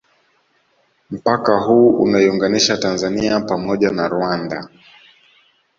Mpaka 1.11 1.59
huu 1.59 1.89
unaiunganisha 1.89 2.77
Tanzania 2.77 3.39
pamoja 3.41 3.89
na 3.91 4.07
Rwanda 4.07 4.69